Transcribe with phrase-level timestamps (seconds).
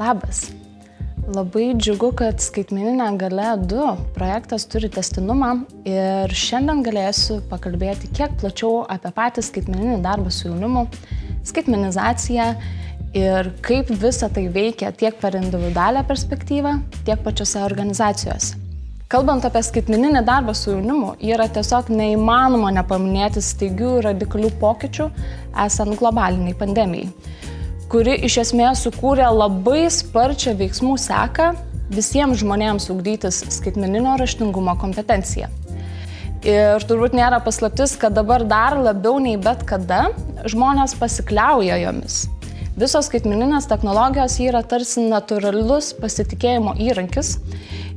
[0.00, 0.46] Labas.
[1.28, 5.50] Labai džiugu, kad skaitmeninė gale 2 projektas turi testinumą
[5.84, 10.86] ir šiandien galėsiu pakalbėti kiek plačiau apie patį skaitmeninį darbą su jaunimu,
[11.50, 12.46] skaitmenizaciją
[13.20, 16.72] ir kaip visa tai veikia tiek per individualią perspektyvą,
[17.04, 18.56] tiek pačiose organizacijose.
[19.12, 25.10] Kalbant apie skaitmeninį darbą su jaunimu, yra tiesiog neįmanoma nepaminėti staigių ir radikalių pokyčių
[25.66, 27.12] esant globaliniai pandemijai
[27.90, 31.48] kuri iš esmės sukūrė labai sparčią veiksmų seką
[31.90, 35.48] visiems žmonėms ugdytis skaitmeninio raštingumo kompetenciją.
[36.46, 40.12] Ir turbūt nėra paslaptis, kad dabar dar labiau nei bet kada
[40.46, 42.28] žmonės pasikliauja jomis.
[42.78, 47.34] Visos skaitmeninės technologijos yra tarsi natūralus pasitikėjimo įrankis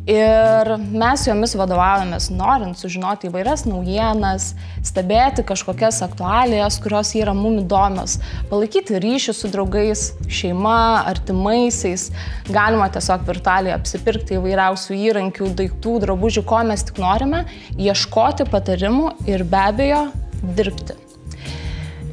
[0.03, 4.49] Ir mes jomis vadovaujamės, norint sužinoti įvairias naujienas,
[4.83, 8.17] stebėti kažkokias aktualijas, kurios yra mum įdomios,
[8.49, 12.09] palaikyti ryšį su draugais, šeima, artimaisiais.
[12.51, 17.45] Galima tiesiog virtualiai apsipirkti įvairiausių įrankių, daiktų, drabužių, ko mes tik norime,
[17.79, 20.03] ieškoti patarimų ir be abejo
[20.43, 20.99] dirbti.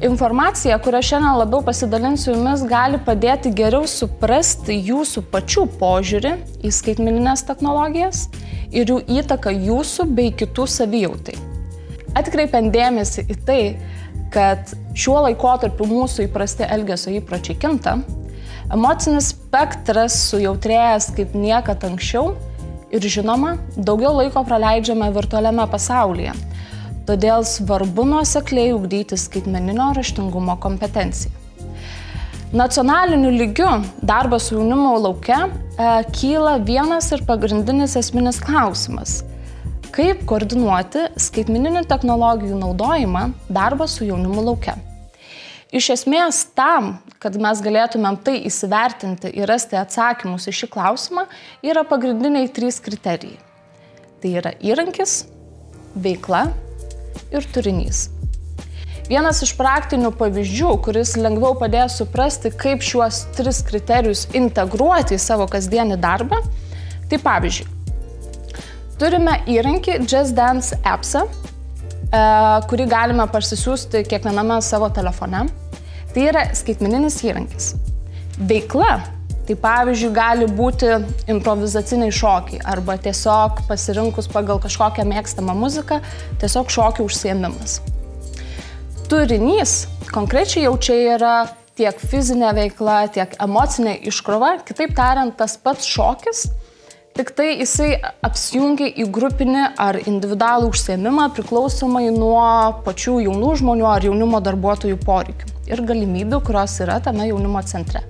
[0.01, 6.31] Informacija, kurią šiandien labiau pasidalinsiu jumis, gali padėti geriau suprasti jūsų pačių požiūrį
[6.65, 8.23] į skaitmeninės technologijas
[8.73, 11.37] ir jų įtaką jūsų bei kitų savijautai.
[12.17, 13.61] Atkreipiant dėmesį į tai,
[14.33, 17.99] kad šiuo laikotarpiu mūsų įprasti elgesio įpročiai kinta,
[18.73, 22.31] emocinis spektras sujautrėjęs kaip niekada anksčiau
[22.89, 26.33] ir žinoma, daugiau laiko praleidžiame virtualiame pasaulyje
[27.11, 31.33] Todėl svarbu nuosekliai ugdyti skaitmeninio raštingumo kompetenciją.
[32.55, 33.67] Nacionaliniu lygiu
[33.99, 39.17] darbas su jaunimu laukia e, kyla vienas ir pagrindinis esminis klausimas-
[39.97, 43.25] kaip koordinuoti skaitmeninių technologijų naudojimą
[43.59, 44.77] darbą su jaunimu laukia.
[45.67, 51.27] Iš esmės tam, kad mes galėtumėm tai įsivertinti ir rasti atsakymus į šį klausimą,
[51.61, 53.39] yra pagrindiniai trys kriterijai.
[54.23, 55.25] Tai yra įrankis,
[55.95, 56.47] veikla
[57.31, 58.09] ir turinys.
[59.11, 65.49] Vienas iš praktinių pavyzdžių, kuris lengviau padės suprasti, kaip šiuos tris kriterijus integruoti į savo
[65.51, 66.39] kasdienį darbą,
[67.11, 67.67] tai pavyzdžiui,
[69.01, 72.21] turime įrankį Just Dance appsą, e,
[72.71, 75.47] kurį galime parsisiųsti kiekviename savo telefone.
[76.11, 77.73] Tai yra skaitmeninis įrankis.
[78.39, 78.99] Veikla
[79.47, 80.91] Tai pavyzdžiui, gali būti
[81.31, 85.97] improvizaciniai šokiai arba tiesiog pasirinkus pagal kažkokią mėgstamą muziką,
[86.43, 87.79] tiesiog šokių užsiemimas.
[89.09, 91.35] Turinys konkrečiai jau čia yra
[91.79, 96.45] tiek fizinė veikla, tiek emocinė iškrova, kitaip tariant, tas pats šokis,
[97.17, 102.45] tik tai jisai apsijungia į grupinį ar individualų užsiemimą priklausomai nuo
[102.85, 108.03] pačių jaunų žmonių ar jaunimo darbuotojų poreikių ir galimybių, kurios yra tame jaunimo centre.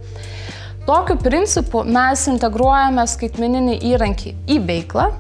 [0.82, 5.12] Tokiu principu mes integruojame skaitmeninį įrankį į veiklą,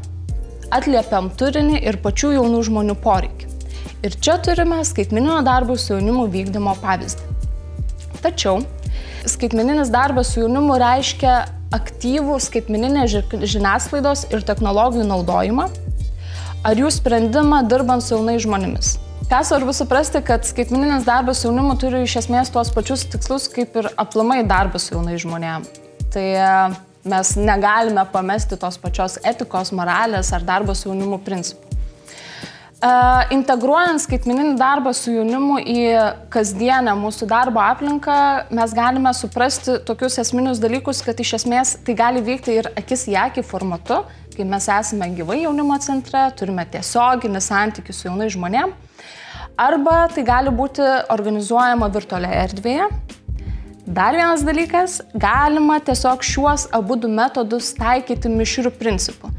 [0.74, 3.50] atliepiam turinį ir pačių jaunų žmonių poreikį.
[4.02, 7.30] Ir čia turime skaitmeninio darbo su jaunimu vykdymo pavyzdį.
[8.24, 8.64] Tačiau
[9.30, 11.36] skaitmeninis darbas su jaunimu reiškia
[11.78, 13.14] aktyvų skaitmeninės
[13.54, 15.70] žiniasklaidos ir technologijų naudojimą
[16.66, 18.96] ar jų sprendimą dirbant su jaunais žmonėmis.
[19.30, 23.90] Ką svarbu suprasti, kad skaitmeninis darbas jaunimu turi iš esmės tuos pačius tikslus kaip ir
[24.02, 25.68] aplamai darbas jaunai žmonėm.
[26.12, 26.48] Tai e,
[27.14, 31.70] mes negalime pamesti tos pačios etikos, moralės ar darbo su jaunimu principų.
[32.82, 35.82] Uh, integruojant skaitmeninį darbą su jaunimu į
[36.34, 38.16] kasdienę mūsų darbo aplinką,
[38.50, 43.20] mes galime suprasti tokius esminius dalykus, kad iš esmės tai gali vykti ir akis į
[43.28, 44.02] akį formatu,
[44.34, 48.90] kai mes esame gyvai jaunimo centre, turime tiesioginį santykių su jaunai žmonėmis
[49.62, 52.88] arba tai gali būti organizuojama virtualioje erdvėje.
[53.92, 59.32] Dar vienas dalykas, galima tiesiog šiuos abu du metodus taikyti mišrių principų.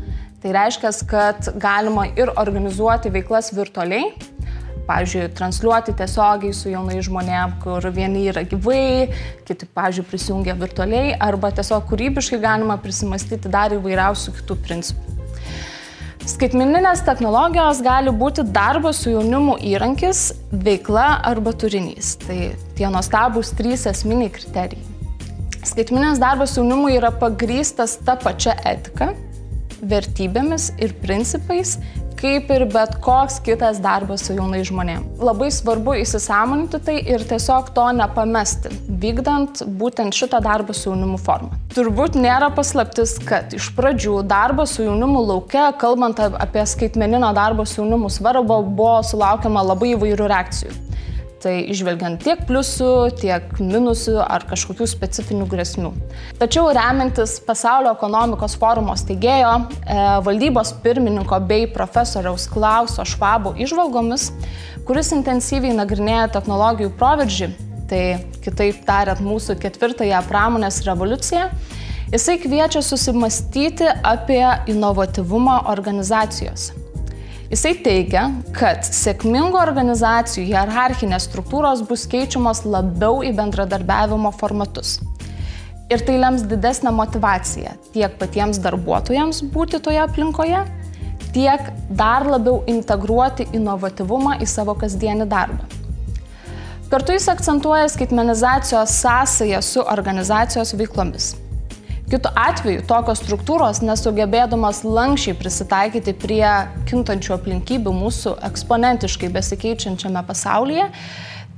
[0.42, 4.10] Tai reiškia, kad galima ir organizuoti veiklas virtualiai,
[4.88, 9.06] pavyzdžiui, transliuoti tiesiogiai su jaunai žmonėm, kur vieni yra gyvai,
[9.46, 15.21] kiti, pavyzdžiui, prisijungia virtualiai, arba tiesiog kūrybiškai galima prisimastyti dar įvairiausių kitų principų.
[16.22, 22.12] Skaitmeninės technologijos gali būti darbo su jaunimu įrankis, veikla arba turinys.
[22.22, 22.36] Tai
[22.78, 24.84] tie nuostabūs trys esminiai kriterijai.
[25.66, 29.10] Skaitmeninės darbas su jaunimu yra pagrystas ta pačia etika,
[29.82, 31.74] vertybėmis ir principais,
[32.22, 35.22] kaip ir bet koks kitas darbas su jaunai žmonėmis.
[35.26, 38.70] Labai svarbu įsisamoninti tai ir tiesiog to nepamesti,
[39.02, 41.58] vykdant būtent šitą darbą su jaunimu formą.
[41.74, 47.80] Turbūt nėra paslaptis, kad iš pradžių darbas su jaunimu laukia, kalbant apie skaitmeninio darbo su
[47.80, 50.91] jaunimu svarbą, buvo sulaukiama labai įvairių reakcijų.
[51.42, 55.88] Tai išvelgiant tiek pliusų, tiek minusų ar kažkokių specifinių grėsmių.
[56.38, 64.28] Tačiau remiantis Pasaulio ekonomikos forumo steigėjo, e, valdybos pirmininko bei profesoriaus Klauso Švabo išvalgomis,
[64.86, 67.50] kuris intensyviai nagrinėja technologijų proveržį,
[67.90, 68.04] tai
[68.44, 71.48] kitaip tariant mūsų ketvirtąją pramonės revoliuciją,
[72.14, 76.81] jisai kviečia susimastyti apie inovatyvumą organizacijose.
[77.52, 84.94] Jisai teigia, kad sėkmingų organizacijų hierarchinės struktūros bus keičiamos labiau į bendradarbiavimo formatus.
[85.92, 90.62] Ir tai lems didesnę motivaciją tiek patiems darbuotojams būti toje aplinkoje,
[91.36, 95.68] tiek dar labiau integruoti inovatyvumą į savo kasdienį darbą.
[96.88, 101.34] Kartu jis akcentuoja skaitmenizacijos sąsąją su organizacijos veiklomis.
[102.12, 106.44] Kitu atveju tokios struktūros, nesugebėdamas lankščiai prisitaikyti prie
[106.90, 110.90] kintančių aplinkybių mūsų eksponentiškai besikeičiančiame pasaulyje,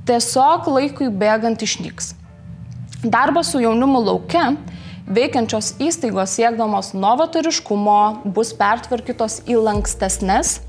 [0.07, 2.13] tiesiog laikui bėgant išnyks.
[3.03, 4.53] Darbas su jaunimu laukia,
[5.11, 10.61] veikiančios įstaigos siekdamos novatoriškumo bus pertvarkytos į lankstesnės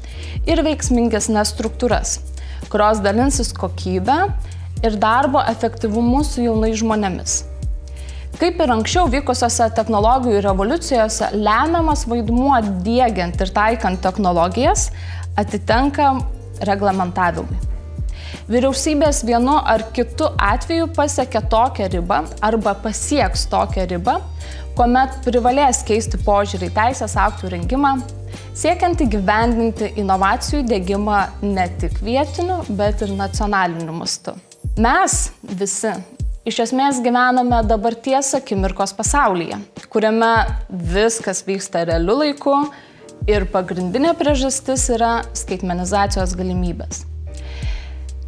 [0.51, 2.19] ir veiksmingesnės struktūras,
[2.75, 4.25] kurios dalinsis kokybę
[4.83, 7.45] ir darbo efektyvumu su jaunais žmonėmis.
[8.37, 14.91] Kaip ir anksčiau vykusiose technologijų revoliucijose, lemiamas vaidmuo dėgiant ir taikant technologijas
[15.41, 16.11] atitenka
[16.69, 17.57] reglamentavimui.
[18.47, 24.19] Vyriausybės vienu ar kitu atveju pasiekia tokią ribą arba pasieks tokią ribą,
[24.77, 27.95] kuomet privalės keisti požiūrį į teisės aktų rengimą,
[28.57, 34.37] siekiant įgyvendinti inovacijų dėgymą ne tik vietiniu, bet ir nacionaliniu mastu.
[34.77, 35.19] Mes
[35.57, 35.95] visi
[36.47, 39.57] Iš esmės gyvename dabarties akimirkos pasaulyje,
[39.91, 40.29] kuriame
[40.71, 42.53] viskas vyksta realiu laiku
[43.27, 47.01] ir pagrindinė priežastis yra skaitmenizacijos galimybės.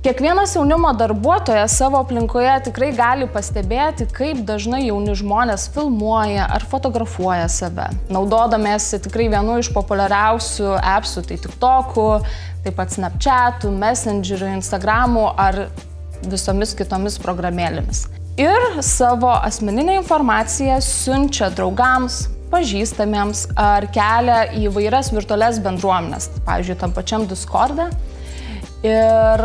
[0.03, 7.47] Kiekvienas jaunimo darbuotojas savo aplinkoje tikrai gali pastebėti, kaip dažnai jauni žmonės filmuoja ar fotografuoja
[7.47, 12.09] save, naudodamėsi tikrai vienu iš populiariausių appsų, tai TikTok'ų,
[12.67, 15.69] taip pat Snapchat'ų, Messengerių, Instagram'ų ar
[16.27, 18.07] visomis kitomis programėlėmis.
[18.39, 26.95] Ir savo asmeninę informaciją siunčia draugams, pažįstamiems ar kelia į vairias virtualias bendruomenės, pavyzdžiui, tam
[26.97, 27.89] pačiam Discord'e.
[28.87, 29.43] Ir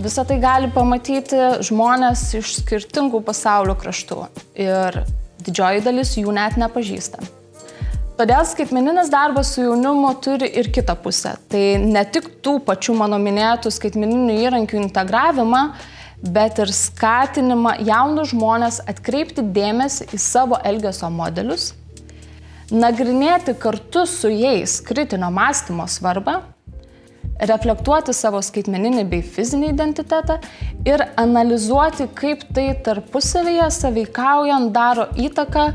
[0.00, 4.22] visą tai gali pamatyti žmonės iš skirtingų pasaulio kraštų.
[4.56, 5.02] Ir
[5.44, 7.20] didžioji dalis jų net nepažįsta.
[8.20, 11.38] Todėl skaitmeninis darbas su jaunimu turi ir kitą pusę.
[11.48, 15.62] Tai ne tik tų pačių mano minėtų skaitmeninių įrankių integravimą,
[16.22, 21.72] bet ir skatinimą jaunus žmonės atkreipti dėmesį į savo elgesio modelius,
[22.70, 26.40] nagrinėti kartu su jais kritinio mąstymo svarbą,
[27.40, 30.36] reflektuoti savo skaitmeninį bei fizinį identitetą
[30.84, 35.70] ir analizuoti, kaip tai tarpusavėje saveikaujant daro įtaką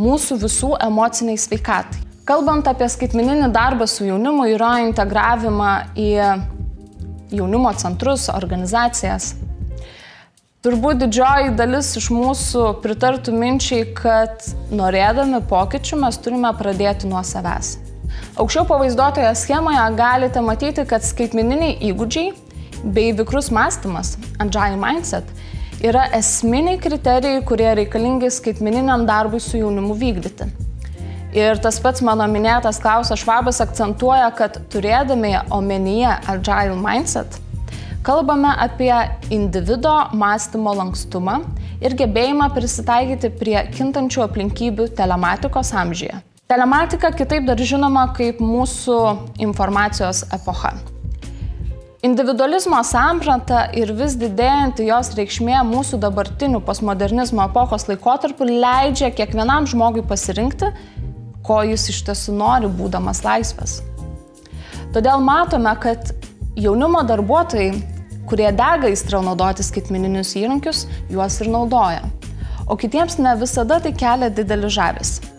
[0.00, 2.06] mūsų visų emociniai sveikatai.
[2.24, 6.10] Kalbant apie skaitmeninį darbą su jaunimu, yra integravimą į
[7.34, 9.34] jaunimo centrus, organizacijas,
[10.60, 14.42] Turbūt didžioji dalis iš mūsų pritartų minčiai, kad
[14.76, 17.78] norėdami pokyčių mes turime pradėti nuo savęs.
[18.36, 22.34] Aukščiau pavaizduotoje schemoje galite matyti, kad skaitmeniniai įgūdžiai
[22.92, 25.32] bei vikrus mąstymas, agile mindset,
[25.80, 30.52] yra esminiai kriterijai, kurie reikalingi skaitmeniniam darbui su jaunimu vykdyti.
[31.40, 37.46] Ir tas pats mano minėtas Klausas Švabas akcentuoja, kad turėdami omenyje agile mindset,
[38.02, 38.94] Kalbame apie
[39.30, 41.34] individo mąstymo lankstumą
[41.84, 46.14] ir gebėjimą prisitaikyti prie kintančių aplinkybių telematikos amžyje.
[46.48, 48.96] Telematika kitaip dar žinoma kaip mūsų
[49.44, 50.72] informacijos epocha.
[52.00, 60.06] Individualizmo samprata ir vis didėjanti jos reikšmė mūsų dabartinių postmodernizmo epochos laikotarpiu leidžia kiekvienam žmogui
[60.08, 60.72] pasirinkti,
[61.44, 63.82] ko jis iš tiesų nori, būdamas laisvas.
[64.96, 66.14] Todėl matome, kad
[66.60, 67.72] jaunimo darbuotojai,
[68.28, 72.04] kurie dega įstrau naudoti skaitmeninius įrankius, juos ir naudoja.
[72.70, 75.30] O kitiems ne visada tai kelia didelį žavesį.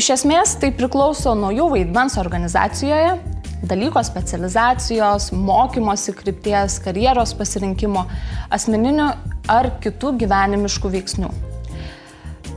[0.00, 3.18] Iš esmės tai priklauso nuo jų vaidmens organizacijoje,
[3.68, 8.06] dalyko specializacijos, mokymosi krypties, karjeros pasirinkimo,
[8.50, 9.10] asmeninių
[9.52, 11.30] ar kitų gyvenimiškų veiksnių.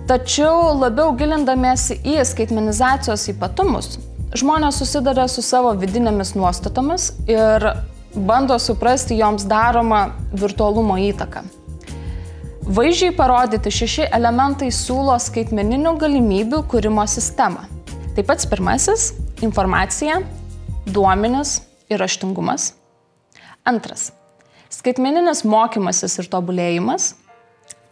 [0.10, 3.98] Tačiau labiau gilindamiesi į skaitmenizacijos ypatumus,
[4.36, 7.64] žmonės susiduria su savo vidinėmis nuostatomis ir
[8.16, 11.44] bando suprasti joms daromą virtualumo įtaką.
[12.66, 17.68] Vaizdžiai parodyti šeši elementai siūlo skaitmeninių galimybių kūrimo sistemą.
[18.16, 19.14] Tai pats pirmasis-
[19.48, 20.22] informacija,
[20.88, 22.74] duomenis ir raštingumas.
[23.66, 24.12] Antras-
[24.78, 27.14] Skaitmeninis mokymasis ir tobulėjimas.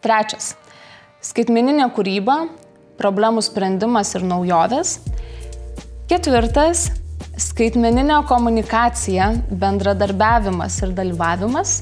[0.02, 0.56] Trečias-
[1.30, 2.50] skaitmeninė kūryba,
[2.98, 5.00] problemų sprendimas ir naujovės.
[6.04, 6.90] Ketvirtas-
[7.48, 11.78] skaitmeninė komunikacija, bendradarbiavimas ir dalyvavimas.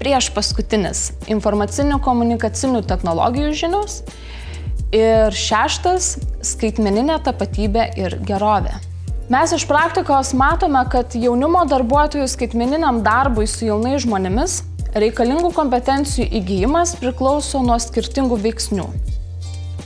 [0.00, 4.02] Prieš paskutinis- informacinių komunikacinių technologijų žinios.
[4.90, 6.18] Ir šeštas-
[6.52, 8.74] skaitmeninė tapatybė ir gerovė.
[9.28, 14.62] Mes iš praktikos matome, kad jaunimo darbuotojų skaitmeniniam darbui su jaunais žmonėmis
[14.94, 18.88] reikalingų kompetencijų įgyjimas priklauso nuo skirtingų veiksnių.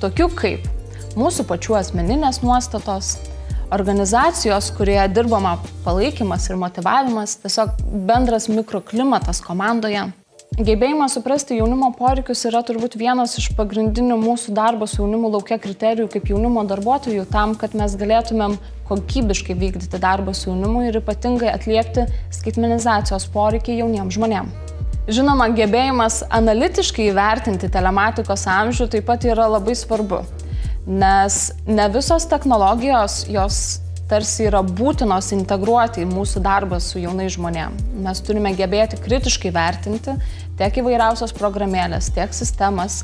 [0.01, 0.74] Tokių kaip
[1.21, 3.15] mūsų pačių asmeninės nuostatos,
[3.75, 5.57] organizacijos, kurioje dirbama
[5.87, 7.81] palaikymas ir motivavimas, tiesiog
[8.11, 10.11] bendras mikroklimatas komandoje
[10.55, 16.07] Gebėjimas suprasti jaunimo poreikius yra turbūt vienas iš pagrindinių mūsų darbo su jaunimu laukia kriterijų
[16.13, 18.55] kaip jaunimo darbuotojų tam, kad mes galėtumėm
[18.87, 22.05] kokybiškai vykdyti darbą su jaunimu ir ypatingai atliepti
[22.39, 24.79] skaitmenizacijos poreikį jauniems žmonėms.
[25.11, 30.23] Žinoma, gebėjimas analitiškai įvertinti telematikos amžių taip pat yra labai svarbu,
[30.87, 33.63] nes ne visos technologijos jos
[34.09, 37.87] tarsi yra būtinos integruoti į mūsų darbą su jaunai žmonėmis.
[38.05, 40.17] Mes turime gebėti kritiškai vertinti
[40.59, 43.01] tiek įvairiausios programėlės, tiek sistemas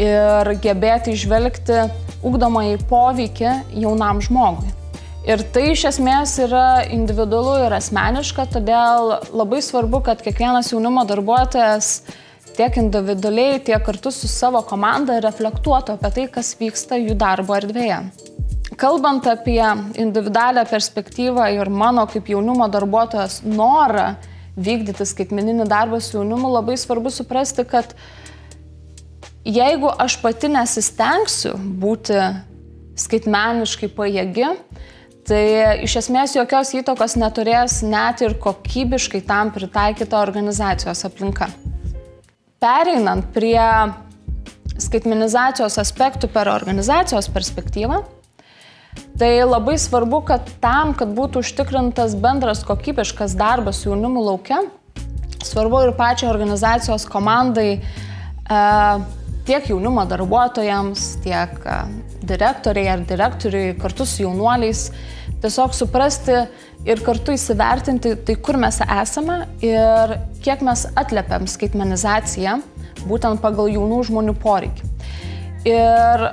[0.00, 1.84] ir gebėti išvelgti
[2.26, 3.52] ugdomąjį poveikį
[3.84, 4.72] jaunam žmogui.
[5.28, 11.90] Ir tai iš esmės yra individualu ir asmeniška, todėl labai svarbu, kad kiekvienas jaunimo darbuotojas
[12.58, 18.00] tiek individualiai, tiek kartu su savo komanda reflektuotų apie tai, kas vyksta jų darbo erdvėje.
[18.78, 19.62] Kalbant apie
[19.98, 24.12] individualią perspektyvą ir mano kaip jaunimo darbuotojas norą
[24.58, 27.94] vykdyti skaitmeninį darbą su jaunimu, labai svarbu suprasti, kad
[29.46, 32.18] jeigu aš pati nesistengsiu būti
[32.98, 34.52] skaitmeniškai pajėgi,
[35.28, 35.42] tai
[35.86, 41.50] iš esmės jokios įtakos neturės net ir kokybiškai tam pritaikyta organizacijos aplinka.
[42.58, 43.58] Pereinant prie
[44.78, 48.02] skaitmenizacijos aspektų per organizacijos perspektyvą,
[49.18, 54.60] Tai labai svarbu, kad tam, kad būtų užtikrintas bendras kokybiškas darbas su jaunimu laukia,
[55.42, 58.60] svarbu ir pačiai organizacijos komandai, e,
[59.48, 61.78] tiek jaunimo darbuotojams, tiek e,
[62.30, 64.84] direktoriai ar direktoriui kartu su jaunuoliais,
[65.42, 66.40] tiesiog suprasti
[66.88, 72.58] ir kartu įsivertinti, tai kur mes esame ir kiek mes atliepiam skaitmenizaciją
[73.08, 74.92] būtent pagal jaunų žmonių poreikį.
[75.68, 76.28] Ir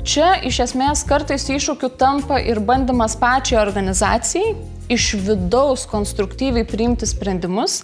[0.00, 4.54] Čia iš esmės kartais iššūkiu tampa ir bandymas pačiai organizacijai
[4.90, 7.82] iš vidaus konstruktyviai priimti sprendimus,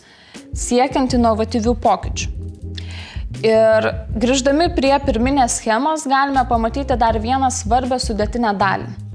[0.56, 2.30] siekiant inovatyvių pokyčių.
[3.45, 8.88] Ir grįždami prie pirminės schemos galime pamatyti dar vieną svarbę sudėtinę dalį-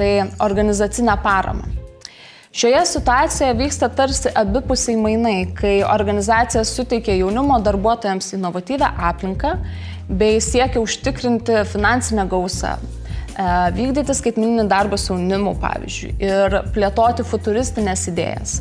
[0.00, 1.68] tai organizacinę paramą.
[2.52, 9.52] Šioje situacijoje vyksta tarsi abipusiai mainai, kai organizacija suteikia jaunimo darbuotojams inovatyvę aplinką
[10.08, 13.44] bei siekia užtikrinti finansinę gausą, e,
[13.76, 18.56] vykdyti skaitmininį darbą su jaunimu, pavyzdžiui, ir plėtoti futuristinės idėjas.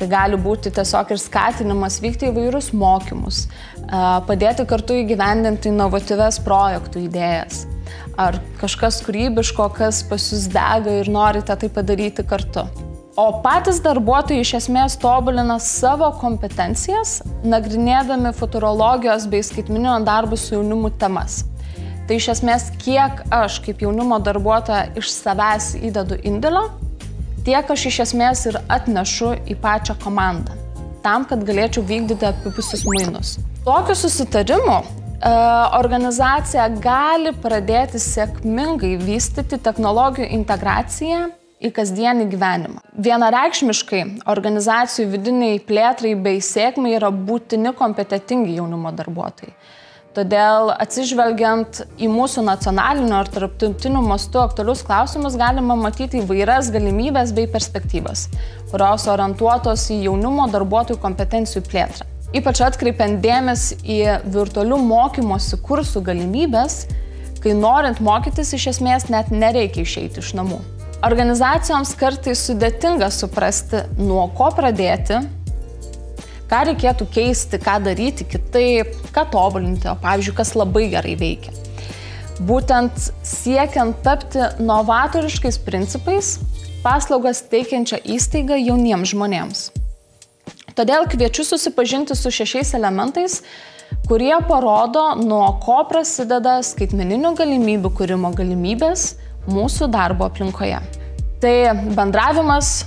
[0.00, 7.06] Tai gali būti tiesiog ir skatinimas vykti įvairius mokymus, e, padėti kartu įgyvendinti inovatyves projektų
[7.06, 7.68] idėjas.
[8.20, 12.66] Ar kažkas kūrybiško, kas pas jūs dega ir norite tai padaryti kartu.
[13.16, 20.94] O patys darbuotojai iš esmės tobulina savo kompetencijas, nagrinėdami futurologijos bei skaitminio darbo su jaunimu
[20.96, 21.42] temas.
[22.08, 26.64] Tai iš esmės, kiek aš kaip jaunimo darbuotoja iš savęs įdedu indėlio,
[27.44, 30.56] tiek aš iš esmės ir atnešu į pačią komandą,
[31.04, 33.36] tam, kad galėčiau vykdyti apipusius mainus.
[33.68, 34.80] Tokiu susitarimu
[35.22, 41.28] organizacija gali pradėti sėkmingai vystyti technologijų integraciją
[41.62, 42.80] į kasdienį gyvenimą.
[43.06, 44.02] Vienareikšmiškai
[44.32, 49.54] organizacijų vidiniai plėtrai bei sėkmai yra būtini kompetitingi jaunimo darbuotojai.
[50.12, 57.48] Todėl atsižvelgiant į mūsų nacionaliniu ar tarptautiniu mastu aktualius klausimus, galima matyti įvairias galimybės bei
[57.48, 58.26] perspektyvas,
[58.74, 62.11] kurios orientuotos į jaunimo darbuotojų kompetencijų plėtrą.
[62.32, 63.96] Ypač atkreipiant dėmesį į
[64.32, 66.86] virtualių mokymosi kursų galimybės,
[67.44, 70.62] kai norint mokytis iš esmės net nereikia išeiti iš namų.
[71.04, 75.18] Organizacijoms kartais sudėtinga suprasti, nuo ko pradėti,
[76.48, 81.52] ką reikėtų keisti, ką daryti kitaip, ką tobulinti, o pavyzdžiui, kas labai gerai veikia.
[82.48, 86.38] Būtent siekiant tapti novatoriškais principais,
[86.80, 89.68] paslaugas teikiančią įstaigą jauniems žmonėms.
[90.78, 93.42] Todėl kviečiu susipažinti su šešiais elementais,
[94.08, 99.12] kurie parodo, nuo ko prasideda skaitmeninių galimybių kūrimo galimybės
[99.50, 100.80] mūsų darbo aplinkoje.
[101.42, 101.54] Tai
[101.98, 102.86] bendravimas,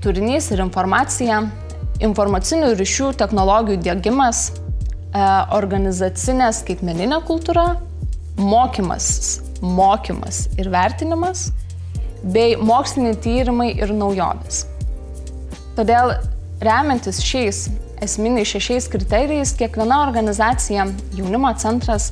[0.00, 1.42] turinys ir informacija,
[2.00, 5.24] informacinių ryšių technologijų dėgymas, e,
[5.58, 7.74] organizacinė skaitmeninė kultūra,
[8.40, 11.50] mokymasis, mokymas ir vertinimas,
[12.22, 14.64] bei moksliniai tyrimai ir naujovės.
[15.76, 16.14] Todėl
[16.60, 17.68] remiantis šiais
[18.00, 20.86] esminiais šešiais kriterijais, kiekviena organizacija,
[21.16, 22.10] jaunimo centras,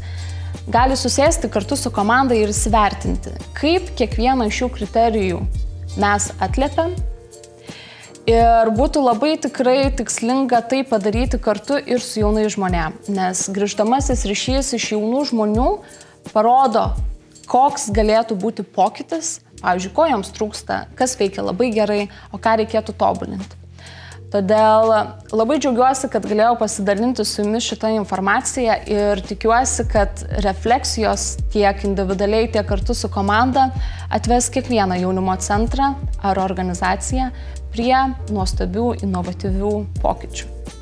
[0.68, 5.42] gali susėsti kartu su komanda ir įsivertinti, kaip kiekvieną iš šių kriterijų
[6.00, 6.92] mes atliepiam.
[8.28, 14.74] Ir būtų labai tikrai tikslinga tai padaryti kartu ir su jaunai žmonėm, nes grįžtamasis ryšys
[14.76, 15.68] iš jaunų žmonių
[16.34, 16.90] parodo,
[17.48, 22.92] koks galėtų būti pokytis, pavyzdžiui, ko joms trūksta, kas veikia labai gerai, o ką reikėtų
[23.00, 23.56] tobulinti.
[24.28, 24.90] Todėl
[25.32, 32.50] labai džiaugiuosi, kad galėjau pasidalinti su jumis šitą informaciją ir tikiuosi, kad refleksijos tiek individualiai,
[32.52, 33.70] tiek kartu su komanda
[34.12, 37.30] atves kiekvieną jaunimo centrą ar organizaciją
[37.72, 37.96] prie
[38.28, 39.72] nuostabių, inovatyvių
[40.04, 40.77] pokyčių.